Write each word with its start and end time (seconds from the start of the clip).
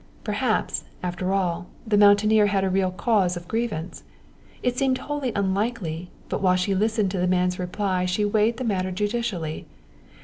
Perhaps, 0.23 0.83
after 1.03 1.31
all, 1.31 1.67
the 1.85 1.95
mountaineer 1.95 2.47
had 2.47 2.63
a 2.63 2.71
real 2.71 2.89
cause 2.89 3.37
of 3.37 3.47
grievance. 3.47 4.01
It 4.63 4.75
seemed 4.75 4.97
wholly 4.97 5.31
unlikely, 5.35 6.09
but 6.27 6.41
while 6.41 6.55
she 6.55 6.73
listened 6.73 7.11
to 7.11 7.19
the 7.19 7.27
man's 7.27 7.59
reply 7.59 8.05
she 8.05 8.25
weighed 8.25 8.57
the 8.57 8.63
matter 8.63 8.89
judicially. 8.89 9.67